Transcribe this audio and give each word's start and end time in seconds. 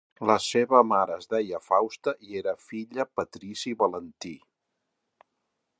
La 0.27 0.35
seva 0.43 0.79
mare 0.91 1.17
es 1.23 1.29
deia 1.33 1.59
Fausta 1.65 2.15
i 2.29 2.41
era 2.41 2.55
filla 2.69 3.07
patrici 3.21 3.75
Valentí. 3.83 4.35